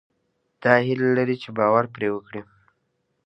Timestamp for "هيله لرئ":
0.85-1.35